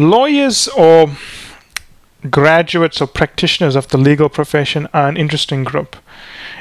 lawyers 0.00 0.66
or 0.68 1.10
graduates 2.28 3.00
or 3.00 3.06
practitioners 3.06 3.76
of 3.76 3.88
the 3.88 3.98
legal 3.98 4.28
profession 4.28 4.88
are 4.92 5.08
an 5.08 5.16
interesting 5.16 5.64
group. 5.64 5.96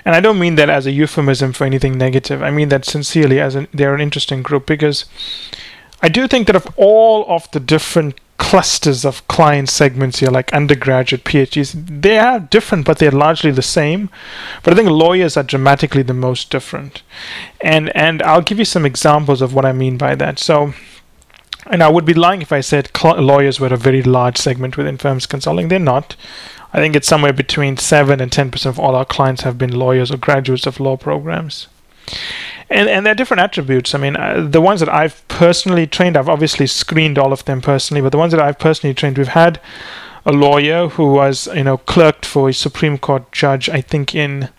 And 0.05 0.15
I 0.15 0.21
don't 0.21 0.39
mean 0.39 0.55
that 0.55 0.69
as 0.69 0.85
a 0.85 0.91
euphemism 0.91 1.53
for 1.53 1.65
anything 1.65 1.97
negative. 1.97 2.41
I 2.41 2.51
mean 2.51 2.69
that 2.69 2.85
sincerely 2.85 3.39
as 3.39 3.55
an, 3.55 3.67
they're 3.73 3.95
an 3.95 4.01
interesting 4.01 4.43
group 4.43 4.65
because 4.65 5.05
I 6.01 6.09
do 6.09 6.27
think 6.27 6.47
that 6.47 6.55
of 6.55 6.67
all 6.77 7.25
of 7.27 7.49
the 7.51 7.59
different 7.59 8.15
clusters 8.37 9.03
of 9.03 9.27
client 9.27 9.69
segments 9.69 10.19
here, 10.19 10.29
like 10.29 10.53
undergraduate 10.53 11.25
PhDs, 11.25 12.01
they 12.01 12.17
are 12.17 12.39
different, 12.39 12.85
but 12.85 12.97
they're 12.97 13.11
largely 13.11 13.51
the 13.51 13.61
same. 13.61 14.09
But 14.63 14.73
I 14.73 14.75
think 14.77 14.89
lawyers 14.89 15.35
are 15.35 15.43
dramatically 15.43 16.03
the 16.03 16.13
most 16.13 16.49
different. 16.49 17.03
And 17.59 17.95
and 17.95 18.23
I'll 18.23 18.41
give 18.41 18.59
you 18.59 18.65
some 18.65 18.85
examples 18.85 19.41
of 19.41 19.53
what 19.53 19.65
I 19.65 19.73
mean 19.73 19.97
by 19.97 20.15
that. 20.15 20.39
So 20.39 20.73
and 21.69 21.83
I 21.83 21.89
would 21.89 22.05
be 22.05 22.13
lying 22.13 22.41
if 22.41 22.51
I 22.51 22.61
said 22.61 22.89
cl- 22.95 23.21
lawyers 23.21 23.59
were 23.59 23.73
a 23.73 23.77
very 23.77 24.01
large 24.01 24.37
segment 24.37 24.75
within 24.75 24.97
firms 24.97 25.25
consulting. 25.25 25.67
They're 25.67 25.79
not. 25.79 26.15
I 26.73 26.79
think 26.79 26.95
it's 26.95 27.07
somewhere 27.07 27.33
between 27.33 27.77
7 27.77 28.19
and 28.19 28.31
10% 28.31 28.65
of 28.65 28.79
all 28.79 28.95
our 28.95 29.05
clients 29.05 29.41
have 29.41 29.57
been 29.57 29.77
lawyers 29.77 30.11
or 30.11 30.17
graduates 30.17 30.67
of 30.67 30.79
law 30.79 30.97
programs. 30.97 31.67
And, 32.69 32.87
and 32.87 33.05
there 33.05 33.11
are 33.11 33.15
different 33.15 33.41
attributes. 33.41 33.95
I 33.95 33.97
mean, 33.97 34.15
uh, 34.15 34.47
the 34.47 34.61
ones 34.61 34.79
that 34.79 34.89
I've 34.89 35.27
personally 35.27 35.87
trained, 35.87 36.15
I've 36.15 36.29
obviously 36.29 36.67
screened 36.67 37.17
all 37.17 37.33
of 37.33 37.45
them 37.45 37.61
personally, 37.61 38.01
but 38.01 38.11
the 38.11 38.17
ones 38.17 38.31
that 38.31 38.41
I've 38.41 38.59
personally 38.59 38.93
trained, 38.93 39.17
we've 39.17 39.29
had 39.29 39.59
a 40.25 40.31
lawyer 40.31 40.89
who 40.89 41.13
was, 41.13 41.47
you 41.55 41.63
know, 41.63 41.77
clerked 41.77 42.25
for 42.25 42.49
a 42.49 42.53
Supreme 42.53 42.97
Court 42.97 43.31
judge, 43.31 43.69
I 43.69 43.81
think 43.81 44.13
in 44.13 44.49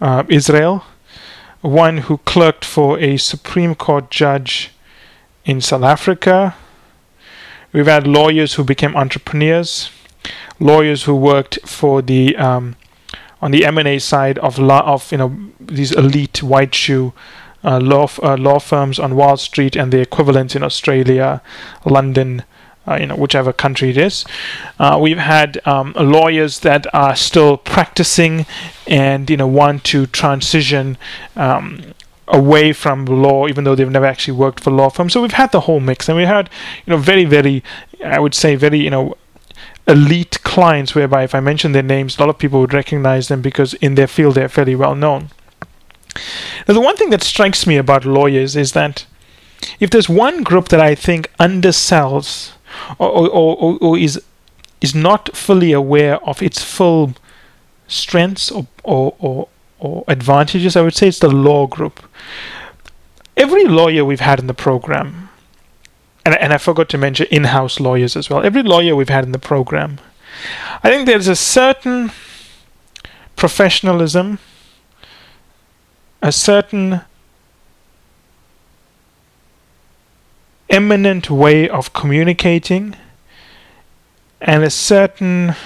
uh, 0.00 0.22
Israel, 0.28 0.84
one 1.60 1.98
who 1.98 2.18
clerked 2.18 2.64
for 2.64 2.98
a 3.00 3.16
Supreme 3.16 3.74
Court 3.74 4.10
judge 4.10 4.70
in 5.44 5.60
South 5.60 5.82
Africa. 5.82 6.54
We've 7.72 7.86
had 7.86 8.06
lawyers 8.06 8.54
who 8.54 8.64
became 8.64 8.94
entrepreneurs, 8.96 9.90
lawyers 10.60 11.04
who 11.04 11.14
worked 11.14 11.58
for 11.64 12.02
the 12.02 12.36
um, 12.36 12.76
on 13.40 13.50
the 13.50 13.64
M&A 13.66 13.98
side 13.98 14.38
of 14.38 14.58
law 14.58 14.82
of 14.82 15.10
you 15.10 15.18
know 15.18 15.36
these 15.60 15.92
elite 15.92 16.42
white 16.42 16.74
shoe 16.74 17.12
uh, 17.64 17.80
law 17.80 18.08
uh, 18.22 18.36
law 18.36 18.58
firms 18.58 18.98
on 18.98 19.16
Wall 19.16 19.36
Street 19.36 19.76
and 19.76 19.92
the 19.92 20.00
equivalent 20.00 20.54
in 20.54 20.62
Australia, 20.62 21.42
London, 21.84 22.44
uh, 22.86 22.96
you 22.96 23.06
know 23.06 23.16
whichever 23.16 23.52
country 23.52 23.90
it 23.90 23.96
is. 23.96 24.24
Uh, 24.78 24.98
we've 25.00 25.18
had 25.18 25.60
um, 25.66 25.92
lawyers 25.96 26.60
that 26.60 26.92
are 26.94 27.16
still 27.16 27.56
practicing 27.56 28.46
and 28.86 29.30
you 29.30 29.36
know 29.36 29.46
want 29.46 29.84
to 29.84 30.06
transition 30.06 30.96
um, 31.36 31.94
away 32.28 32.72
from 32.72 33.04
law, 33.04 33.46
even 33.46 33.64
though 33.64 33.74
they've 33.74 33.90
never 33.90 34.06
actually 34.06 34.36
worked 34.36 34.60
for 34.60 34.70
law 34.70 34.88
firms. 34.88 35.12
So 35.12 35.22
we've 35.22 35.32
had 35.32 35.52
the 35.52 35.60
whole 35.60 35.80
mix, 35.80 36.08
and 36.08 36.16
we 36.16 36.24
had, 36.24 36.48
you 36.86 36.92
know, 36.92 36.96
very, 36.96 37.24
very, 37.24 37.62
I 38.04 38.18
would 38.18 38.34
say, 38.34 38.54
very, 38.54 38.78
you 38.78 38.90
know, 38.90 39.16
elite 39.86 40.42
clients, 40.42 40.94
whereby 40.94 41.24
if 41.24 41.34
I 41.34 41.40
mention 41.40 41.72
their 41.72 41.82
names, 41.82 42.16
a 42.16 42.20
lot 42.20 42.30
of 42.30 42.38
people 42.38 42.60
would 42.60 42.74
recognize 42.74 43.28
them 43.28 43.42
because 43.42 43.74
in 43.74 43.94
their 43.96 44.06
field 44.06 44.36
they're 44.36 44.48
fairly 44.48 44.74
well 44.74 44.94
known. 44.94 45.30
Now, 46.68 46.74
the 46.74 46.80
one 46.80 46.96
thing 46.96 47.10
that 47.10 47.22
strikes 47.22 47.66
me 47.66 47.76
about 47.76 48.04
lawyers 48.04 48.54
is 48.54 48.72
that 48.72 49.06
if 49.80 49.90
there's 49.90 50.08
one 50.08 50.42
group 50.42 50.68
that 50.68 50.80
I 50.80 50.94
think 50.94 51.30
undersells 51.38 52.52
or, 52.98 53.08
or, 53.08 53.56
or, 53.56 53.78
or 53.80 53.98
is 53.98 54.22
is 54.80 54.94
not 54.94 55.36
fully 55.36 55.70
aware 55.70 56.22
of 56.24 56.42
its 56.42 56.60
full 56.62 57.14
strengths 57.86 58.50
or, 58.50 58.66
or, 58.82 59.14
or, 59.20 59.48
or 59.82 60.04
advantages, 60.06 60.76
I 60.76 60.82
would 60.82 60.94
say 60.94 61.08
it's 61.08 61.18
the 61.18 61.28
law 61.28 61.66
group. 61.66 62.04
Every 63.36 63.64
lawyer 63.64 64.04
we've 64.04 64.20
had 64.20 64.38
in 64.38 64.46
the 64.46 64.54
program, 64.54 65.28
and, 66.24 66.36
and 66.36 66.52
I 66.52 66.58
forgot 66.58 66.88
to 66.90 66.98
mention 66.98 67.26
in 67.30 67.44
house 67.44 67.80
lawyers 67.80 68.16
as 68.16 68.30
well, 68.30 68.44
every 68.44 68.62
lawyer 68.62 68.94
we've 68.94 69.08
had 69.08 69.24
in 69.24 69.32
the 69.32 69.40
program, 69.40 69.98
I 70.84 70.88
think 70.88 71.06
there's 71.06 71.26
a 71.26 71.34
certain 71.34 72.12
professionalism, 73.34 74.38
a 76.22 76.30
certain 76.30 77.00
eminent 80.70 81.28
way 81.28 81.68
of 81.68 81.92
communicating, 81.92 82.94
and 84.40 84.62
a 84.62 84.70
certain 84.70 85.56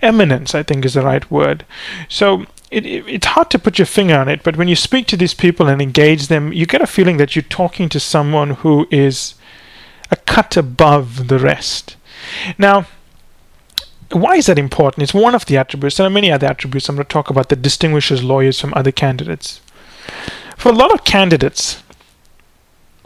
eminence, 0.00 0.54
I 0.54 0.62
think 0.62 0.84
is 0.84 0.94
the 0.94 1.02
right 1.02 1.28
word. 1.28 1.64
So 2.08 2.46
it, 2.70 2.86
it, 2.86 3.08
it's 3.08 3.26
hard 3.26 3.50
to 3.50 3.58
put 3.58 3.78
your 3.78 3.86
finger 3.86 4.16
on 4.16 4.28
it, 4.28 4.42
but 4.42 4.56
when 4.56 4.68
you 4.68 4.76
speak 4.76 5.06
to 5.08 5.16
these 5.16 5.34
people 5.34 5.68
and 5.68 5.82
engage 5.82 6.28
them, 6.28 6.52
you 6.52 6.66
get 6.66 6.82
a 6.82 6.86
feeling 6.86 7.16
that 7.16 7.34
you're 7.34 7.42
talking 7.42 7.88
to 7.88 8.00
someone 8.00 8.50
who 8.50 8.86
is 8.90 9.34
a 10.10 10.16
cut 10.16 10.56
above 10.56 11.28
the 11.28 11.38
rest. 11.38 11.96
Now, 12.58 12.86
why 14.12 14.36
is 14.36 14.46
that 14.46 14.58
important? 14.58 15.02
It's 15.02 15.14
one 15.14 15.34
of 15.34 15.46
the 15.46 15.56
attributes. 15.56 15.96
There 15.96 16.06
are 16.06 16.10
many 16.10 16.30
other 16.30 16.46
attributes 16.46 16.88
I'm 16.88 16.96
going 16.96 17.06
to 17.06 17.12
talk 17.12 17.30
about 17.30 17.48
that 17.48 17.62
distinguishes 17.62 18.24
lawyers 18.24 18.60
from 18.60 18.74
other 18.74 18.92
candidates. 18.92 19.60
For 20.56 20.70
a 20.70 20.74
lot 20.74 20.92
of 20.92 21.04
candidates, 21.04 21.82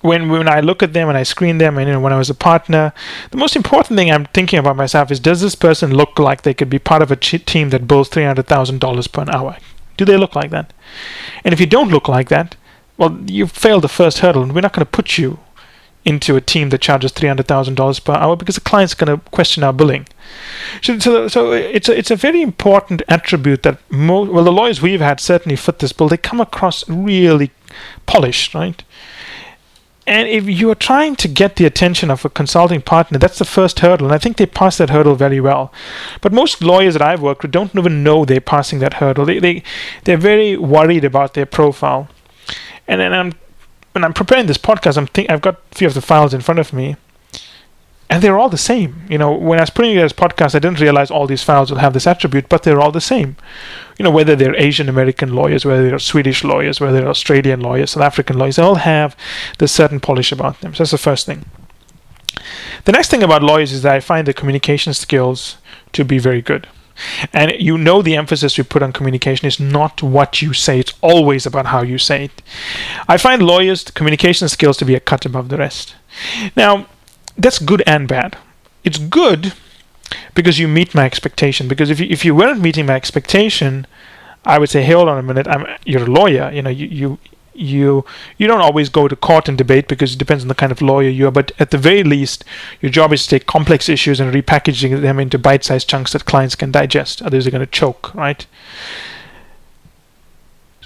when 0.05 0.29
when 0.29 0.49
I 0.49 0.61
look 0.61 0.83
at 0.83 0.93
them 0.93 1.09
and 1.09 1.17
I 1.17 1.23
screen 1.23 1.57
them, 1.57 1.79
and 1.79 1.89
you 1.89 1.95
know, 1.95 2.01
when 2.01 2.13
I 2.13 2.19
was 2.19 2.29
a 2.29 2.35
partner, 2.35 2.93
the 3.31 3.39
most 3.39 3.57
important 3.57 3.97
thing 3.97 4.11
I'm 4.11 4.27
thinking 4.27 4.59
about 4.59 4.77
myself 4.77 5.11
is: 5.11 5.19
Does 5.19 5.41
this 5.41 5.55
person 5.55 5.97
look 5.97 6.19
like 6.19 6.43
they 6.43 6.53
could 6.53 6.69
be 6.69 6.79
part 6.79 7.01
of 7.01 7.11
a 7.11 7.17
team 7.17 7.71
that 7.71 7.89
bills 7.89 8.11
three 8.11 8.25
hundred 8.25 8.47
thousand 8.47 8.81
dollars 8.81 9.07
per 9.07 9.25
hour? 9.33 9.57
Do 9.97 10.05
they 10.05 10.19
look 10.19 10.37
like 10.37 10.51
that? 10.51 10.75
And 11.43 11.55
if 11.55 11.61
you 11.61 11.65
don't 11.65 11.89
look 11.89 12.07
like 12.07 12.29
that, 12.29 12.55
well, 12.99 13.19
you 13.27 13.47
failed 13.47 13.83
the 13.83 13.89
first 13.89 14.19
hurdle, 14.19 14.43
and 14.43 14.55
we're 14.55 14.61
not 14.61 14.75
going 14.75 14.85
to 14.85 14.91
put 14.99 15.17
you 15.17 15.39
into 16.05 16.37
a 16.37 16.41
team 16.43 16.69
that 16.69 16.83
charges 16.83 17.11
three 17.13 17.29
hundred 17.29 17.49
thousand 17.49 17.77
dollars 17.77 17.99
per 17.99 18.13
hour 18.13 18.37
because 18.37 18.57
the 18.57 18.61
client's 18.61 18.93
going 18.93 19.19
to 19.19 19.31
question 19.31 19.65
our 19.65 19.73
billing. 19.73 20.07
So, 20.83 20.99
so, 20.99 21.29
so 21.29 21.53
it's 21.53 21.89
a, 21.89 21.97
it's 21.97 22.11
a 22.11 22.17
very 22.17 22.43
important 22.43 23.01
attribute 23.09 23.63
that 23.63 23.79
most 23.91 24.31
well 24.31 24.45
the 24.45 24.53
lawyers 24.53 24.83
we've 24.83 25.01
had 25.01 25.19
certainly 25.19 25.57
fit 25.57 25.79
this 25.79 25.93
bill. 25.95 26.11
They 26.11 26.19
come 26.19 26.43
across 26.43 26.87
really 26.91 27.53
polished, 28.05 28.53
right? 28.53 28.85
And 30.07 30.29
if 30.29 30.47
you 30.47 30.71
are 30.71 30.75
trying 30.75 31.17
to 31.17 31.29
get 31.29 31.57
the 31.57 31.65
attention 31.65 32.11
of 32.11 32.25
a 32.25 32.29
consulting 32.29 32.83
partner, 32.83 33.19
that's 33.19 33.39
the 33.39 33.45
first 33.45 33.81
hurdle. 33.81 34.07
And 34.07 34.15
I 34.15 34.19
think 34.19 34.37
they 34.37 34.47
pass 34.47 34.77
that 34.79 34.91
hurdle 34.91 35.15
very 35.15 35.41
well. 35.41 35.73
But 36.21 36.33
most 36.33 36.63
lawyers 36.63 36.95
that 36.95 37.03
I've 37.03 37.23
worked 37.23 37.43
with 37.43 37.53
don't 37.53 37.75
even 37.75 38.03
know 38.03 38.25
they're 38.25 38.41
passing 38.41 38.81
that 38.81 38.95
hurdle. 38.95 39.25
They, 39.25 39.39
they, 39.39 39.63
they're 40.05 40.19
very 40.19 40.57
worried 40.57 41.05
about 41.05 41.33
their 41.33 41.47
profile. 41.47 42.09
And, 42.87 43.01
and 43.01 43.15
I'm, 43.15 43.33
when 43.93 44.05
I'm 44.05 44.13
preparing 44.13 44.47
this 44.47 44.59
podcast, 44.59 44.99
I'm 44.99 45.07
think, 45.07 45.31
I've 45.31 45.41
got 45.41 45.55
a 45.73 45.75
few 45.75 45.87
of 45.87 45.95
the 45.95 46.03
files 46.03 46.35
in 46.35 46.43
front 46.43 46.61
of 46.61 46.73
me 46.75 46.97
and 48.11 48.23
they're 48.23 48.39
all 48.39 48.49
the 48.49 48.59
same. 48.59 49.03
You 49.09 49.19
know, 49.19 49.33
when 49.33 49.59
I 49.59 49.63
was 49.63 49.71
putting 49.71 49.97
it 49.97 50.03
as 50.03 50.13
podcast, 50.13 50.55
I 50.55 50.59
didn't 50.59 50.81
realize 50.81 51.11
all 51.11 51.27
these 51.27 51.43
files 51.43 51.71
will 51.71 51.79
have 51.79 51.95
this 51.95 52.07
attribute, 52.07 52.49
but 52.49 52.63
they're 52.63 52.81
all 52.81 52.93
the 52.93 53.01
same. 53.01 53.37
You 53.99 54.05
know, 54.05 54.11
whether 54.11 54.37
they're 54.37 54.57
Asian 54.57 54.89
American 54.89 55.35
lawyers, 55.35 55.65
whether 55.65 55.89
they're 55.89 55.99
Swedish 55.99 56.45
lawyers, 56.45 56.81
whether 56.81 57.01
they're 57.01 57.09
Australian 57.09 57.61
lawyers, 57.61 57.93
South 57.93 58.03
African 58.03 58.39
lawyers, 58.39 58.57
they 58.57 58.63
all 58.63 58.77
have 58.77 59.17
this 59.59 59.73
certain 59.73 60.01
polish 60.01 60.33
about 60.33 60.61
them. 60.61 60.75
So 60.75 60.83
that's 60.83 60.91
the 60.91 60.99
first 60.99 61.27
thing. 61.27 61.45
The 62.85 62.93
next 62.93 63.11
thing 63.11 63.23
about 63.23 63.43
lawyers 63.43 63.73
is 63.73 63.83
that 63.83 63.95
I 63.95 64.01
find 64.01 64.27
the 64.27 64.35
communication 64.35 64.93
skills 64.93 65.57
to 65.93 66.05
be 66.05 66.19
very 66.19 66.43
good. 66.43 66.67
And 67.33 67.53
you 67.59 67.77
know 67.77 68.03
the 68.03 68.17
emphasis 68.17 68.57
we 68.57 68.65
put 68.65 68.83
on 68.83 68.93
communication 68.93 69.47
is 69.47 69.59
not 69.59 70.03
what 70.03 70.43
you 70.43 70.53
say, 70.53 70.79
it's 70.79 70.95
always 71.01 71.47
about 71.47 71.67
how 71.67 71.83
you 71.83 71.99
say 71.99 72.27
it. 72.27 72.43
I 73.09 73.17
find 73.17 73.43
lawyers' 73.43 73.85
communication 73.85 74.49
skills 74.49 74.77
to 74.79 74.85
be 74.85 74.95
a 74.95 75.01
cut 75.01 75.25
above 75.25 75.49
the 75.49 75.57
rest. 75.57 75.97
Now, 76.55 76.87
that's 77.37 77.59
good 77.59 77.83
and 77.87 78.09
bad. 78.09 78.37
It's 78.85 78.99
good 78.99 79.55
because 80.35 80.59
you 80.59 80.69
meet 80.69 80.95
my 80.95 81.05
expectation. 81.05 81.69
Because 81.69 81.91
if 81.91 82.01
you, 82.01 82.07
if 82.11 82.25
you 82.25 82.35
weren't 82.35 82.61
meeting 82.61 82.87
my 82.87 82.95
expectation, 82.95 83.87
I 84.45 84.59
would 84.59 84.69
say, 84.69 84.83
hey, 84.83 84.93
hold 84.93 85.09
on 85.09 85.19
a 85.19 85.23
minute. 85.23 85.49
I'm 85.49 85.67
you're 85.85 86.05
a 86.05 86.07
lawyer. 86.07 86.51
You 86.53 86.63
know, 86.63 86.71
you 86.71 86.87
you 86.87 87.19
you 87.55 88.05
you 88.37 88.47
don't 88.47 88.61
always 88.61 88.89
go 88.89 89.09
to 89.09 89.17
court 89.17 89.49
and 89.49 89.57
debate 89.57 89.89
because 89.89 90.15
it 90.15 90.19
depends 90.19 90.45
on 90.45 90.49
the 90.49 90.55
kind 90.55 90.73
of 90.73 90.83
lawyer 90.83 91.09
you 91.09 91.27
are. 91.29 91.33
But 91.33 91.53
at 91.59 91.71
the 91.71 91.79
very 91.79 92.05
least, 92.05 92.45
your 92.81 92.91
job 92.91 93.13
is 93.13 93.25
to 93.25 93.31
take 93.31 93.47
complex 93.47 93.89
issues 93.89 94.21
and 94.21 94.33
repackaging 94.33 95.01
them 95.01 95.19
into 95.19 95.39
bite-sized 95.39 95.89
chunks 95.89 96.13
that 96.13 96.27
clients 96.27 96.55
can 96.55 96.71
digest. 96.71 97.23
Others 97.23 97.47
are 97.47 97.51
going 97.51 97.61
to 97.61 97.67
choke, 97.67 98.15
right? 98.15 98.47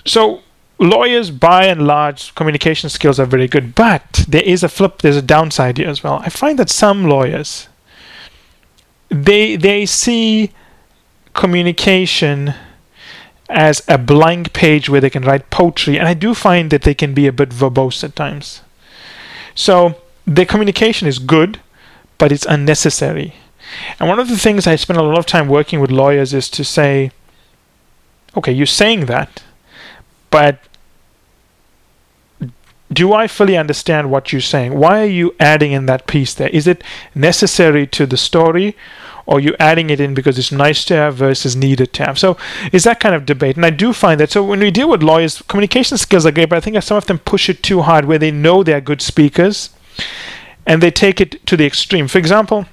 So 0.05 0.43
lawyers 0.79 1.31
by 1.31 1.67
and 1.67 1.87
large 1.87 2.35
communication 2.35 2.89
skills 2.89 3.19
are 3.19 3.27
very 3.27 3.49
good 3.49 3.75
but 3.75 4.25
there 4.29 4.43
is 4.43 4.63
a 4.63 4.69
flip 4.69 5.03
there's 5.03 5.17
a 5.17 5.23
downside 5.23 5.79
here 5.79 5.89
as 5.89 6.03
well. 6.03 6.21
I 6.25 6.29
find 6.29 6.59
that 6.59 6.71
some 6.71 7.05
lawyers 7.05 7.69
they 9.09 9.57
they 9.57 9.87
see 9.87 10.53
communication 11.35 12.55
as 13.49 13.83
a 13.89 13.99
blank 13.99 14.53
page 14.53 14.89
where 14.89 15.01
they 15.01 15.11
can 15.11 15.23
write 15.23 15.49
poetry 15.49 15.99
and 15.99 16.07
i 16.07 16.13
do 16.13 16.35
find 16.35 16.71
that 16.71 16.83
they 16.83 16.95
can 16.95 17.15
be 17.15 17.27
a 17.27 17.33
bit 17.33 17.49
verbose 17.49 18.05
at 18.05 18.15
times. 18.15 18.61
So 19.55 19.97
their 20.27 20.47
communication 20.47 21.09
is 21.09 21.19
good 21.19 21.61
but 22.19 22.33
it's 22.33 22.47
unnecessary. 22.47 23.35
And 23.99 24.09
one 24.09 24.21
of 24.21 24.29
the 24.29 24.39
things 24.39 24.67
i 24.69 24.77
spend 24.77 25.01
a 25.01 25.03
lot 25.03 25.19
of 25.19 25.27
time 25.27 25.49
working 25.49 25.81
with 25.81 25.91
lawyers 25.91 26.33
is 26.33 26.49
to 26.51 26.63
say 26.63 27.11
okay 28.37 28.53
you're 28.53 28.67
saying 28.67 29.07
that 29.07 29.43
but 30.31 30.68
do 32.93 33.13
I 33.13 33.27
fully 33.27 33.57
understand 33.57 34.11
what 34.11 34.33
you're 34.33 34.41
saying? 34.41 34.79
Why 34.79 35.01
are 35.03 35.07
you 35.07 35.35
adding 35.39 35.73
in 35.73 35.87
that 35.87 36.07
piece 36.07 36.35
there? 36.35 36.49
Is 36.49 36.67
it 36.67 36.83
necessary 37.15 37.87
to 37.89 38.07
the 38.07 38.17
story? 38.17 38.77
Or 39.27 39.41
you 39.41 39.55
adding 39.61 39.91
it 39.91 40.01
in 40.01 40.15
because 40.15 40.39
it's 40.39 40.51
nice 40.51 40.87
to 40.87 40.95
have 40.95 41.17
versus 41.17 41.55
needed 41.55 41.93
to 41.93 42.07
have? 42.07 42.19
So 42.19 42.39
is 42.73 42.85
that 42.85 42.99
kind 42.99 43.15
of 43.15 43.27
debate. 43.27 43.57
And 43.57 43.67
I 43.67 43.69
do 43.69 43.93
find 43.93 44.19
that 44.21 44.31
so 44.31 44.43
when 44.43 44.61
we 44.61 44.71
deal 44.71 44.89
with 44.89 45.03
lawyers, 45.03 45.43
communication 45.43 45.99
skills 45.99 46.25
are 46.25 46.33
great, 46.33 46.49
but 46.49 46.57
I 46.57 46.61
think 46.61 46.83
some 46.83 46.97
of 46.97 47.05
them 47.05 47.19
push 47.19 47.51
it 47.51 47.63
too 47.63 47.83
hard 47.83 48.07
where 48.07 48.19
they 48.19 48.31
know 48.31 48.63
they're 48.63 48.81
good 48.81 49.03
speakers 49.03 49.69
and 50.67 50.83
they 50.83 50.91
take 50.91 51.21
it 51.21 51.45
to 51.47 51.59
the 51.59 51.67
extreme. 51.67 52.09
For 52.09 52.17
example, 52.17 52.65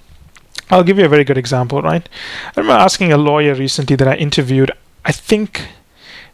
I'll 0.69 0.85
give 0.85 0.97
you 0.97 1.03
a 1.03 1.09
very 1.09 1.25
good 1.25 1.37
example, 1.37 1.81
right? 1.81 2.07
I 2.55 2.59
remember 2.61 2.81
asking 2.81 3.11
a 3.11 3.17
lawyer 3.17 3.53
recently 3.53 3.97
that 3.97 4.07
I 4.07 4.15
interviewed, 4.15 4.71
I 5.03 5.11
think 5.11 5.67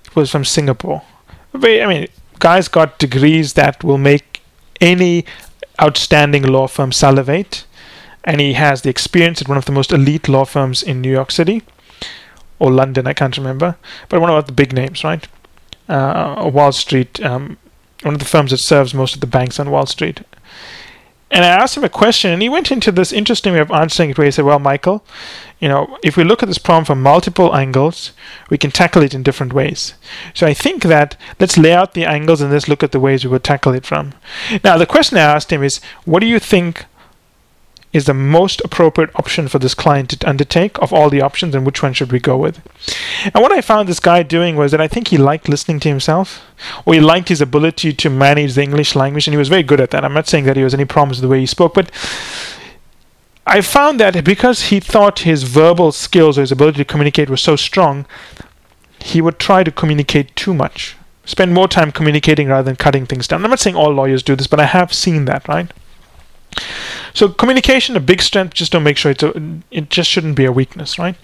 it 0.06 0.16
was 0.16 0.30
from 0.30 0.46
Singapore. 0.46 1.02
I 1.56 1.58
mean, 1.88 2.08
guy's 2.42 2.68
got 2.68 3.00
degrees 3.00 3.54
that 3.54 3.84
will 3.84 3.98
make 3.98 4.42
any 4.82 5.26
outstanding 5.82 6.44
law 6.44 6.68
firm 6.68 6.92
salivate. 6.92 7.66
And 8.24 8.42
he 8.42 8.54
has 8.54 8.82
the 8.82 8.90
experience 8.90 9.42
at 9.42 9.48
one 9.48 9.58
of 9.58 9.66
the 9.66 9.72
most 9.72 9.92
elite 9.92 10.28
law 10.28 10.46
firms 10.46 10.84
in 10.84 11.02
New 11.02 11.12
York 11.12 11.32
City 11.32 11.64
or 12.60 12.72
London, 12.72 13.08
I 13.08 13.14
can't 13.14 13.38
remember, 13.38 13.76
but 14.08 14.22
one 14.22 14.30
of 14.30 14.46
the 14.46 14.52
big 14.52 14.72
names, 14.74 15.04
right? 15.04 15.28
Uh, 15.90 16.50
Wall 16.54 16.72
Street, 16.72 17.20
um, 17.24 17.58
one 18.04 18.14
of 18.14 18.20
the 18.20 18.26
firms 18.26 18.52
that 18.52 18.60
serves 18.60 18.94
most 18.94 19.16
of 19.16 19.22
the 19.22 19.28
banks 19.28 19.60
on 19.60 19.72
Wall 19.72 19.88
Street. 19.88 20.22
And 21.32 21.46
I 21.46 21.48
asked 21.48 21.78
him 21.78 21.84
a 21.86 21.90
question, 21.90 22.32
and 22.32 22.42
he 22.42 22.50
went 22.50 22.72
into 22.72 22.92
this 22.92 23.14
interesting 23.14 23.54
way 23.54 23.60
of 23.60 23.72
answering 23.72 24.10
it 24.10 24.18
where 24.18 24.26
he 24.26 24.32
said, 24.32 24.44
Well, 24.44 24.60
Michael, 24.60 25.04
you 25.60 25.70
know, 25.70 25.98
if 26.04 26.18
we 26.18 26.26
look 26.26 26.44
at 26.44 26.48
this 26.48 26.58
problem 26.58 26.84
from 26.84 27.02
multiple 27.02 27.56
angles, 27.56 28.12
we 28.50 28.58
can 28.58 28.72
tackle 28.72 29.02
it 29.02 29.14
in 29.14 29.24
different 29.24 29.54
ways. 29.54 29.94
So 30.34 30.46
I 30.46 30.54
think 30.54 30.84
that 30.84 31.16
let's 31.40 31.58
lay 31.58 31.72
out 31.72 31.94
the 31.94 32.06
angles 32.06 32.42
and 32.42 32.52
let's 32.52 32.68
look 32.68 32.84
at 32.84 32.92
the 32.92 33.00
ways 33.00 33.24
we 33.24 33.32
would 33.32 33.44
tackle 33.44 33.74
it 33.74 33.86
from. 33.86 34.14
Now, 34.64 34.78
the 34.78 34.86
question 34.86 35.18
I 35.18 35.22
asked 35.22 35.54
him 35.54 35.64
is, 35.64 35.80
What 36.04 36.20
do 36.20 36.28
you 36.28 36.40
think 36.40 36.86
is 37.94 38.06
the 38.06 38.14
most 38.14 38.62
appropriate 38.64 39.10
option 39.16 39.48
for 39.48 39.60
this 39.60 39.74
client 39.74 40.10
to 40.10 40.30
undertake 40.30 40.78
of 40.80 40.94
all 40.94 41.10
the 41.10 41.22
options 41.22 41.54
and 41.54 41.66
which 41.66 41.84
one 41.84 41.94
should 41.94 42.12
we 42.12 42.20
go 42.20 42.38
with. 42.38 42.62
And 43.26 43.42
what 43.42 43.52
I 43.52 43.62
found 43.62 43.90
this 43.90 44.00
guy 44.00 44.24
doing 44.24 44.56
was 44.56 44.72
that 44.72 44.80
I 44.80 44.88
think 44.88 45.10
he 45.10 45.18
liked 45.18 45.50
listening 45.50 45.80
to 45.82 45.90
himself 45.90 46.42
or 46.86 46.94
he 46.94 47.02
liked 47.02 47.30
his 47.30 47.42
ability 47.42 47.94
to 47.94 48.10
manage 48.10 48.54
the 48.54 48.64
English 48.64 48.96
language 48.96 49.28
and 49.28 49.34
he 49.34 49.38
was 49.38 49.50
very 49.50 49.64
good 49.64 49.82
at 49.82 49.92
that. 49.92 50.06
I'm 50.06 50.14
not 50.14 50.28
saying 50.28 50.46
that 50.46 50.56
he 50.56 50.64
was 50.64 50.74
any 50.74 50.86
problems 50.86 51.18
with 51.18 51.24
the 51.24 51.32
way 51.32 51.42
he 51.42 51.46
spoke, 51.46 51.74
but 51.74 51.92
I 53.46 53.62
found 53.62 54.00
that 54.00 54.24
because 54.24 54.64
he 54.70 54.80
thought 54.80 55.20
his 55.20 55.44
verbal 55.44 55.92
skills 55.92 56.38
or 56.38 56.42
his 56.42 56.52
ability 56.52 56.78
to 56.78 56.86
communicate 56.86 57.30
was 57.30 57.42
so 57.42 57.56
strong, 57.56 58.06
he 59.00 59.20
would 59.20 59.40
try 59.40 59.64
to 59.64 59.72
communicate 59.72 60.36
too 60.36 60.54
much. 60.54 60.96
Spend 61.26 61.54
more 61.54 61.68
time 61.68 61.92
communicating 61.92 62.48
rather 62.48 62.64
than 62.64 62.76
cutting 62.76 63.06
things 63.06 63.28
down. 63.28 63.44
I'm 63.44 63.50
not 63.50 63.60
saying 63.60 63.76
all 63.76 63.92
lawyers 63.92 64.24
do 64.24 64.36
this, 64.36 64.48
but 64.48 64.60
I 64.60 64.66
have 64.66 64.94
seen 64.94 65.26
that, 65.26 65.48
right? 65.48 65.72
So 67.14 67.30
communication, 67.30 67.96
a 67.96 68.00
big 68.00 68.22
strength. 68.22 68.54
Just 68.54 68.72
don't 68.72 68.84
make 68.84 68.98
sure 68.98 69.12
it's 69.12 69.24
a, 69.24 69.34
it 69.72 69.90
just 69.90 70.10
shouldn't 70.10 70.36
be 70.36 70.46
a 70.46 70.52
weakness, 70.52 70.98
right? 70.98 71.16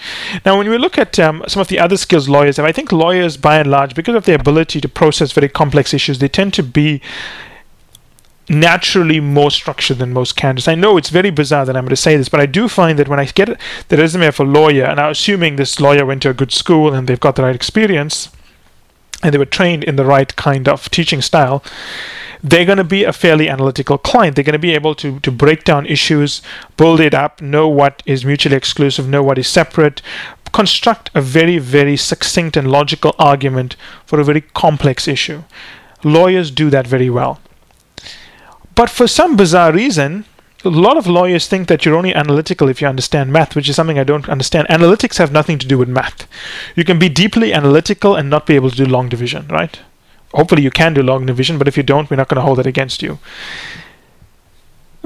Now, 0.45 0.57
when 0.57 0.69
we 0.69 0.77
look 0.77 0.97
at 0.97 1.19
um, 1.19 1.43
some 1.47 1.61
of 1.61 1.67
the 1.67 1.79
other 1.79 1.97
skills 1.97 2.27
lawyers 2.27 2.57
have, 2.57 2.65
I 2.65 2.71
think 2.71 2.91
lawyers, 2.91 3.37
by 3.37 3.59
and 3.59 3.69
large, 3.69 3.95
because 3.95 4.15
of 4.15 4.25
their 4.25 4.35
ability 4.39 4.81
to 4.81 4.89
process 4.89 5.31
very 5.31 5.49
complex 5.49 5.93
issues, 5.93 6.19
they 6.19 6.27
tend 6.27 6.53
to 6.55 6.63
be 6.63 7.01
naturally 8.49 9.19
more 9.19 9.51
structured 9.51 9.97
than 9.97 10.13
most 10.13 10.35
candidates. 10.35 10.67
I 10.67 10.75
know 10.75 10.97
it's 10.97 11.09
very 11.09 11.29
bizarre 11.29 11.65
that 11.65 11.75
I'm 11.75 11.83
going 11.83 11.89
to 11.89 11.95
say 11.95 12.15
this, 12.15 12.29
but 12.29 12.39
I 12.39 12.45
do 12.45 12.67
find 12.67 12.97
that 12.97 13.09
when 13.09 13.19
I 13.19 13.25
get 13.25 13.59
the 13.89 13.97
resume 13.97 14.27
of 14.27 14.39
a 14.39 14.43
lawyer, 14.43 14.85
and 14.85 14.99
I'm 14.99 15.11
assuming 15.11 15.55
this 15.55 15.79
lawyer 15.79 16.05
went 16.05 16.21
to 16.21 16.29
a 16.29 16.33
good 16.33 16.53
school 16.53 16.93
and 16.93 17.07
they've 17.07 17.19
got 17.19 17.35
the 17.35 17.43
right 17.43 17.55
experience, 17.55 18.29
and 19.23 19.33
they 19.33 19.37
were 19.37 19.45
trained 19.45 19.83
in 19.83 19.95
the 19.95 20.05
right 20.05 20.35
kind 20.35 20.67
of 20.67 20.89
teaching 20.89 21.21
style 21.21 21.63
they're 22.43 22.65
going 22.65 22.77
to 22.77 22.83
be 22.83 23.03
a 23.03 23.13
fairly 23.13 23.49
analytical 23.49 23.97
client. 23.97 24.35
They're 24.35 24.43
going 24.43 24.53
to 24.53 24.59
be 24.59 24.73
able 24.73 24.95
to, 24.95 25.19
to 25.19 25.31
break 25.31 25.63
down 25.63 25.85
issues, 25.85 26.41
build 26.75 26.99
it 26.99 27.13
up, 27.13 27.41
know 27.41 27.67
what 27.67 28.03
is 28.05 28.25
mutually 28.25 28.55
exclusive, 28.55 29.07
know 29.07 29.23
what 29.23 29.37
is 29.37 29.47
separate, 29.47 30.01
construct 30.51 31.09
a 31.13 31.21
very, 31.21 31.57
very 31.57 31.97
succinct 31.97 32.55
and 32.55 32.71
logical 32.71 33.15
argument 33.19 33.75
for 34.05 34.19
a 34.19 34.23
very 34.23 34.41
complex 34.41 35.07
issue. 35.07 35.43
Lawyers 36.03 36.51
do 36.51 36.69
that 36.69 36.87
very 36.87 37.09
well. 37.09 37.39
But 38.75 38.89
for 38.89 39.07
some 39.07 39.35
bizarre 39.35 39.73
reason, 39.73 40.25
a 40.67 40.81
lot 40.87 40.97
of 40.97 41.07
lawyers 41.07 41.47
think 41.47 41.67
that 41.67 41.85
you're 41.85 41.95
only 41.95 42.13
analytical 42.13 42.69
if 42.69 42.81
you 42.81 42.87
understand 42.87 43.31
math, 43.31 43.55
which 43.55 43.69
is 43.69 43.75
something 43.75 43.99
I 43.99 44.03
don't 44.03 44.29
understand. 44.29 44.67
Analytics 44.67 45.17
have 45.17 45.31
nothing 45.31 45.57
to 45.59 45.67
do 45.67 45.77
with 45.77 45.89
math. 45.89 46.27
You 46.75 46.83
can 46.83 46.99
be 46.99 47.09
deeply 47.09 47.53
analytical 47.53 48.15
and 48.15 48.29
not 48.29 48.45
be 48.45 48.55
able 48.55 48.69
to 48.69 48.75
do 48.75 48.85
long 48.85 49.09
division, 49.09 49.47
right? 49.47 49.79
hopefully 50.33 50.61
you 50.61 50.71
can 50.71 50.93
do 50.93 51.01
long 51.01 51.25
division, 51.25 51.57
but 51.57 51.67
if 51.67 51.77
you 51.77 51.83
don't, 51.83 52.09
we're 52.09 52.17
not 52.17 52.27
going 52.27 52.37
to 52.37 52.41
hold 52.41 52.59
it 52.59 52.67
against 52.67 53.01
you. 53.01 53.19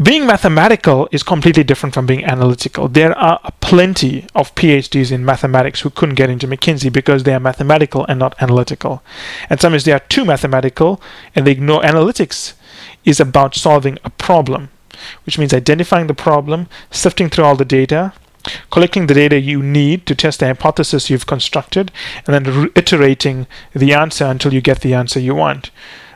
Being 0.01 0.25
mathematical 0.25 1.07
is 1.11 1.21
completely 1.21 1.63
different 1.63 1.93
from 1.93 2.07
being 2.07 2.25
analytical. 2.25 2.87
There 2.87 3.15
are 3.15 3.39
plenty 3.61 4.25
of 4.33 4.53
PhDs 4.55 5.11
in 5.11 5.23
mathematics 5.23 5.81
who 5.81 5.91
couldn't 5.91 6.15
get 6.15 6.29
into 6.29 6.47
McKinsey 6.47 6.91
because 6.91 7.23
they 7.23 7.35
are 7.35 7.39
mathematical 7.39 8.05
and 8.07 8.17
not 8.17 8.35
analytical. 8.41 9.03
And 9.47 9.61
sometimes 9.61 9.83
they 9.85 9.91
are 9.91 9.99
too 9.99 10.25
mathematical 10.25 10.99
and 11.35 11.45
they 11.45 11.51
ignore 11.51 11.81
analytics 11.81 12.53
is 13.05 13.19
about 13.19 13.53
solving 13.53 13.99
a 14.03 14.09
problem, 14.09 14.69
which 15.25 15.37
means 15.37 15.53
identifying 15.53 16.07
the 16.07 16.13
problem, 16.13 16.67
sifting 16.89 17.29
through 17.29 17.45
all 17.45 17.55
the 17.55 17.65
data, 17.65 18.13
collecting 18.71 19.07
the 19.07 19.13
data 19.13 19.39
you 19.39 19.61
need 19.61 20.05
to 20.05 20.15
test 20.15 20.39
the 20.39 20.47
hypothesis 20.47 21.09
you've 21.09 21.27
constructed, 21.27 21.91
and 22.25 22.33
then 22.33 22.61
reiterating 22.63 23.47
the 23.73 23.93
answer 23.93 24.25
until 24.25 24.53
you 24.53 24.61
get 24.61 24.81
the 24.81 24.93
answer 24.93 25.19
you 25.19 25.35
want. 25.35 25.71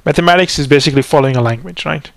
Mathematics 0.05 0.59
is 0.59 0.67
basically 0.67 1.01
following 1.01 1.35
a 1.35 1.41
language, 1.41 1.85
right? 1.85 2.11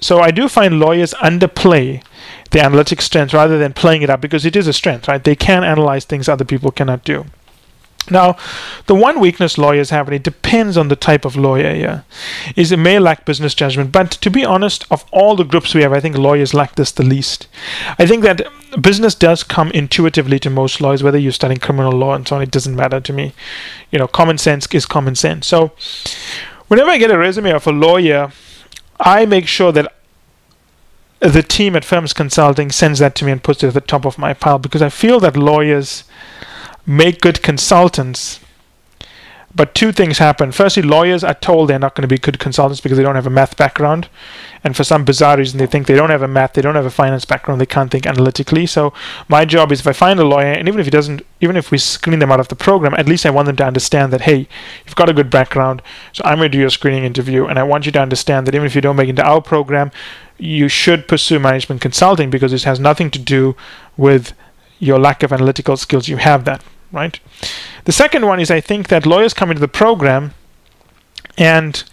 So 0.00 0.20
I 0.20 0.30
do 0.30 0.48
find 0.48 0.80
lawyers 0.80 1.12
underplay 1.14 2.02
the 2.50 2.60
analytic 2.60 3.02
strength 3.02 3.34
rather 3.34 3.58
than 3.58 3.74
playing 3.74 4.02
it 4.02 4.10
up 4.10 4.20
because 4.20 4.46
it 4.46 4.56
is 4.56 4.66
a 4.66 4.72
strength, 4.72 5.08
right? 5.08 5.22
They 5.22 5.36
can 5.36 5.62
analyze 5.62 6.04
things 6.04 6.28
other 6.28 6.44
people 6.44 6.70
cannot 6.70 7.04
do. 7.04 7.26
Now, 8.08 8.36
the 8.86 8.94
one 8.94 9.20
weakness 9.20 9.58
lawyers 9.58 9.90
have, 9.90 10.08
and 10.08 10.14
it 10.14 10.22
depends 10.22 10.76
on 10.76 10.88
the 10.88 10.96
type 10.96 11.24
of 11.24 11.36
lawyer 11.36 11.74
yeah, 11.74 12.00
is 12.56 12.72
it 12.72 12.78
may 12.78 12.98
lack 12.98 13.24
business 13.24 13.54
judgment. 13.54 13.92
But 13.92 14.10
to 14.12 14.30
be 14.30 14.44
honest, 14.44 14.84
of 14.90 15.04
all 15.12 15.36
the 15.36 15.44
groups 15.44 15.74
we 15.74 15.82
have, 15.82 15.92
I 15.92 16.00
think 16.00 16.16
lawyers 16.16 16.54
lack 16.54 16.76
this 16.76 16.90
the 16.90 17.04
least. 17.04 17.46
I 17.98 18.06
think 18.06 18.22
that 18.22 18.48
business 18.80 19.14
does 19.14 19.44
come 19.44 19.70
intuitively 19.72 20.38
to 20.40 20.50
most 20.50 20.80
lawyers, 20.80 21.02
whether 21.02 21.18
you're 21.18 21.32
studying 21.32 21.60
criminal 21.60 21.92
law 21.92 22.14
and 22.14 22.26
so 22.26 22.36
on, 22.36 22.42
it 22.42 22.50
doesn't 22.50 22.74
matter 22.74 23.00
to 23.00 23.12
me. 23.12 23.32
You 23.90 23.98
know, 23.98 24.08
common 24.08 24.38
sense 24.38 24.66
is 24.72 24.86
common 24.86 25.14
sense. 25.14 25.46
So, 25.46 25.72
whenever 26.68 26.90
I 26.90 26.98
get 26.98 27.10
a 27.10 27.18
resume 27.18 27.50
of 27.52 27.66
a 27.66 27.72
lawyer, 27.72 28.32
I 28.98 29.26
make 29.26 29.46
sure 29.46 29.72
that 29.72 29.92
the 31.20 31.42
team 31.42 31.76
at 31.76 31.84
Firms 31.84 32.12
Consulting 32.12 32.70
sends 32.70 32.98
that 32.98 33.14
to 33.16 33.24
me 33.24 33.32
and 33.32 33.42
puts 33.42 33.62
it 33.62 33.68
at 33.68 33.74
the 33.74 33.80
top 33.82 34.06
of 34.06 34.18
my 34.18 34.32
pile 34.32 34.58
because 34.58 34.80
I 34.80 34.88
feel 34.88 35.20
that 35.20 35.36
lawyers 35.36 36.04
make 36.86 37.20
good 37.20 37.42
consultants. 37.42 38.40
But 39.52 39.74
two 39.74 39.90
things 39.90 40.18
happen. 40.18 40.52
Firstly, 40.52 40.82
lawyers 40.84 41.24
are 41.24 41.34
told 41.34 41.68
they're 41.68 41.78
not 41.78 41.96
going 41.96 42.02
to 42.02 42.08
be 42.08 42.18
good 42.18 42.38
consultants 42.38 42.80
because 42.80 42.96
they 42.96 43.02
don't 43.02 43.16
have 43.16 43.26
a 43.26 43.30
math 43.30 43.56
background. 43.56 44.08
And 44.62 44.76
for 44.76 44.84
some 44.84 45.04
bizarre 45.04 45.38
reason, 45.38 45.58
they 45.58 45.66
think 45.66 45.88
they 45.88 45.96
don't 45.96 46.10
have 46.10 46.22
a 46.22 46.28
math, 46.28 46.52
they 46.52 46.62
don't 46.62 46.76
have 46.76 46.86
a 46.86 46.90
finance 46.90 47.24
background, 47.24 47.60
they 47.60 47.66
can't 47.66 47.90
think 47.90 48.06
analytically. 48.06 48.66
So 48.66 48.92
my 49.28 49.44
job 49.44 49.72
is 49.72 49.80
if 49.80 49.88
I 49.88 49.92
find 49.92 50.20
a 50.20 50.24
lawyer, 50.24 50.52
and 50.52 50.68
even 50.68 50.78
if 50.78 50.86
he 50.86 50.90
doesn't, 50.90 51.22
even 51.40 51.56
if 51.56 51.72
we 51.72 51.78
screen 51.78 52.20
them 52.20 52.30
out 52.30 52.38
of 52.38 52.46
the 52.46 52.54
program, 52.54 52.94
at 52.94 53.08
least 53.08 53.26
I 53.26 53.30
want 53.30 53.46
them 53.46 53.56
to 53.56 53.66
understand 53.66 54.12
that, 54.12 54.20
hey, 54.20 54.46
you've 54.86 54.94
got 54.94 55.08
a 55.08 55.14
good 55.14 55.30
background, 55.30 55.82
so 56.12 56.22
I'm 56.24 56.36
going 56.38 56.50
to 56.50 56.56
do 56.56 56.60
your 56.60 56.70
screening 56.70 57.04
interview. 57.04 57.46
And 57.46 57.58
I 57.58 57.64
want 57.64 57.86
you 57.86 57.92
to 57.92 58.00
understand 58.00 58.46
that 58.46 58.54
even 58.54 58.66
if 58.66 58.76
you 58.76 58.80
don't 58.80 58.96
make 58.96 59.08
it 59.08 59.10
into 59.10 59.26
our 59.26 59.40
program, 59.40 59.90
you 60.38 60.68
should 60.68 61.08
pursue 61.08 61.40
management 61.40 61.80
consulting 61.80 62.30
because 62.30 62.52
this 62.52 62.64
has 62.64 62.78
nothing 62.78 63.10
to 63.10 63.18
do 63.18 63.56
with 63.96 64.32
your 64.80 64.98
lack 64.98 65.22
of 65.22 65.32
analytical 65.32 65.76
skills, 65.76 66.08
you 66.08 66.16
have 66.16 66.44
that, 66.46 66.64
right? 66.90 67.20
The 67.84 67.92
second 67.92 68.26
one 68.26 68.40
is 68.40 68.50
I 68.50 68.60
think 68.60 68.88
that 68.88 69.06
lawyers 69.06 69.32
come 69.32 69.50
into 69.50 69.60
the 69.60 69.68
program 69.68 70.34
and 71.38 71.84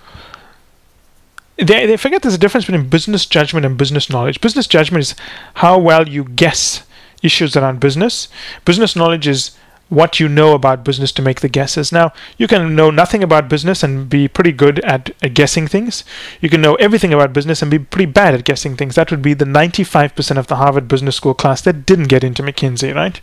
they, 1.57 1.85
they 1.85 1.97
forget 1.97 2.21
there's 2.21 2.33
a 2.33 2.39
difference 2.39 2.65
between 2.65 2.89
business 2.89 3.25
judgment 3.25 3.65
and 3.65 3.77
business 3.77 4.09
knowledge. 4.09 4.41
Business 4.41 4.67
judgment 4.67 5.01
is 5.01 5.15
how 5.55 5.77
well 5.77 6.07
you 6.07 6.23
guess 6.23 6.83
issues 7.21 7.55
around 7.55 7.79
business. 7.79 8.29
Business 8.63 8.95
knowledge 8.95 9.27
is 9.27 9.51
what 9.89 10.19
you 10.19 10.27
know 10.27 10.53
about 10.53 10.83
business 10.83 11.11
to 11.13 11.21
make 11.21 11.41
the 11.41 11.49
guesses. 11.49 11.91
Now, 11.91 12.11
you 12.37 12.47
can 12.47 12.75
know 12.75 12.91
nothing 12.91 13.23
about 13.23 13.49
business 13.49 13.83
and 13.83 14.09
be 14.09 14.27
pretty 14.27 14.51
good 14.51 14.79
at, 14.79 15.11
guessing 15.33 15.67
things. 15.67 16.03
You 16.41 16.49
can 16.49 16.61
know 16.61 16.75
everything 16.75 17.13
about 17.13 17.33
business 17.33 17.61
and 17.61 17.71
be 17.71 17.79
pretty 17.79 18.11
bad 18.11 18.33
at 18.33 18.43
guessing 18.43 18.75
things. 18.75 18.95
That 18.95 19.11
would 19.11 19.21
be 19.21 19.33
the 19.33 19.45
95% 19.45 20.37
of 20.37 20.47
the 20.47 20.57
Harvard 20.57 20.87
Business 20.87 21.15
School 21.15 21.33
class 21.33 21.61
that 21.61 21.85
didn't 21.85 22.09
get 22.09 22.23
into 22.23 22.43
McKinsey, 22.43 22.93
right? 22.93 23.21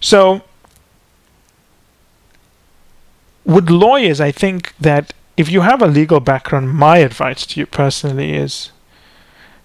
So, 0.00 0.42
with 3.44 3.68
lawyers, 3.68 4.20
I 4.20 4.30
think 4.30 4.74
that 4.78 5.12
if 5.36 5.50
you 5.50 5.62
have 5.62 5.82
a 5.82 5.86
legal 5.86 6.20
background, 6.20 6.70
my 6.70 6.98
advice 6.98 7.44
to 7.46 7.60
you 7.60 7.66
personally 7.66 8.34
is 8.34 8.70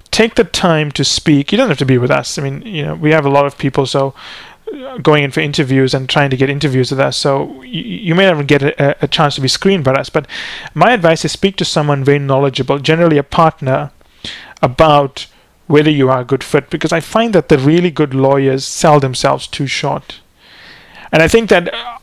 take 0.10 0.36
the 0.36 0.44
time 0.44 0.92
to 0.92 1.04
speak. 1.04 1.52
You 1.52 1.58
don't 1.58 1.70
have 1.70 1.78
to 1.78 1.86
be 1.86 1.98
with 1.98 2.10
us. 2.10 2.40
I 2.40 2.42
mean, 2.42 2.62
you 2.64 2.84
know, 2.84 2.96
we 2.96 3.12
have 3.12 3.26
a 3.26 3.30
lot 3.30 3.46
of 3.46 3.58
people, 3.58 3.86
so 3.86 4.16
going 5.02 5.24
in 5.24 5.32
for 5.32 5.40
interviews 5.40 5.94
and 5.94 6.10
trying 6.10 6.30
to 6.30 6.38
get 6.38 6.50
interviews 6.50 6.92
with 6.92 7.00
us. 7.00 7.18
So 7.18 7.62
you, 7.64 7.82
you 7.82 8.16
may 8.16 8.26
never 8.26 8.44
get 8.44 8.62
a, 8.62 9.04
a, 9.04 9.08
chance 9.08 9.36
to 9.36 9.42
be 9.42 9.48
screened 9.48 9.84
by 9.84 9.94
us. 9.94 10.10
But 10.10 10.28
my 10.74 10.92
advice 10.92 11.26
is 11.26 11.32
speak 11.32 11.56
to 11.58 11.66
someone 11.66 12.04
very 12.04 12.20
knowledgeable, 12.20 12.80
generally 12.80 13.18
a 13.18 13.24
partner, 13.24 13.92
about 14.62 15.28
whether 15.68 15.90
you 15.90 16.10
are 16.10 16.22
a 16.22 16.26
good 16.26 16.44
fit. 16.44 16.70
Because 16.70 16.92
I 16.92 17.00
find 17.00 17.34
that 17.34 17.50
the 17.50 17.58
really 17.58 17.92
good 17.92 18.14
lawyers 18.14 18.66
sell 18.66 19.00
themselves 19.00 19.48
too 19.48 19.68
short. 19.68 20.20
And 21.12 21.24
I 21.24 21.28
think 21.28 21.50
that 21.50 21.74
uh, 21.74 21.98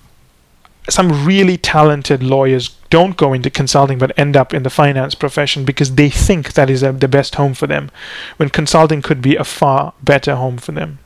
some 0.88 1.26
really 1.26 1.56
talented 1.56 2.22
lawyers 2.22 2.76
don't 2.90 3.16
go 3.16 3.32
into 3.32 3.50
consulting 3.50 3.98
but 3.98 4.16
end 4.18 4.36
up 4.36 4.54
in 4.54 4.62
the 4.62 4.70
finance 4.70 5.14
profession 5.14 5.64
because 5.64 5.94
they 5.94 6.10
think 6.10 6.52
that 6.52 6.70
is 6.70 6.82
a, 6.82 6.92
the 6.92 7.08
best 7.08 7.34
home 7.34 7.54
for 7.54 7.66
them, 7.66 7.90
when 8.36 8.48
consulting 8.48 9.02
could 9.02 9.20
be 9.20 9.36
a 9.36 9.44
far 9.44 9.94
better 10.02 10.36
home 10.36 10.58
for 10.58 10.72
them. 10.72 10.98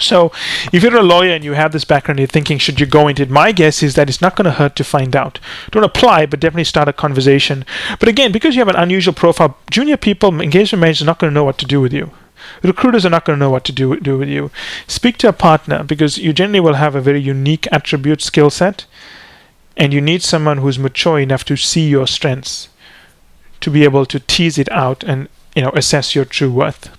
So, 0.00 0.32
if 0.72 0.82
you're 0.82 0.96
a 0.96 1.02
lawyer 1.02 1.32
and 1.32 1.44
you 1.44 1.52
have 1.52 1.70
this 1.70 1.84
background, 1.84 2.18
you're 2.18 2.26
thinking, 2.26 2.58
should 2.58 2.80
you 2.80 2.86
go 2.86 3.06
into 3.06 3.22
it? 3.22 3.30
My 3.30 3.52
guess 3.52 3.82
is 3.82 3.94
that 3.94 4.08
it's 4.08 4.20
not 4.20 4.34
going 4.34 4.46
to 4.46 4.50
hurt 4.50 4.74
to 4.76 4.84
find 4.84 5.14
out. 5.14 5.38
Don't 5.70 5.84
apply, 5.84 6.26
but 6.26 6.40
definitely 6.40 6.64
start 6.64 6.88
a 6.88 6.92
conversation. 6.92 7.64
But 8.00 8.08
again, 8.08 8.32
because 8.32 8.56
you 8.56 8.60
have 8.60 8.68
an 8.68 8.82
unusual 8.82 9.14
profile, 9.14 9.56
junior 9.70 9.96
people, 9.96 10.40
engagement 10.40 10.80
managers 10.80 11.02
are 11.02 11.06
not 11.06 11.20
going 11.20 11.30
to 11.30 11.34
know 11.34 11.44
what 11.44 11.58
to 11.58 11.66
do 11.66 11.80
with 11.80 11.92
you. 11.92 12.10
Recruiters 12.62 13.06
are 13.06 13.10
not 13.10 13.24
going 13.24 13.38
to 13.38 13.40
know 13.44 13.50
what 13.50 13.64
to 13.64 13.72
do, 13.72 13.98
do 14.00 14.18
with 14.18 14.28
you. 14.28 14.50
Speak 14.86 15.16
to 15.18 15.28
a 15.28 15.32
partner 15.32 15.84
because 15.84 16.18
you 16.18 16.32
generally 16.32 16.60
will 16.60 16.74
have 16.74 16.94
a 16.94 17.00
very 17.00 17.20
unique 17.20 17.68
attribute 17.70 18.20
skill 18.20 18.50
set, 18.50 18.86
and 19.76 19.92
you 19.92 20.00
need 20.00 20.22
someone 20.22 20.58
who's 20.58 20.78
mature 20.78 21.20
enough 21.20 21.44
to 21.44 21.56
see 21.56 21.88
your 21.88 22.06
strengths, 22.06 22.68
to 23.60 23.70
be 23.70 23.84
able 23.84 24.06
to 24.06 24.20
tease 24.20 24.58
it 24.58 24.70
out 24.70 25.04
and 25.04 25.28
you 25.54 25.62
know 25.62 25.70
assess 25.70 26.14
your 26.14 26.24
true 26.24 26.50
worth. 26.50 26.90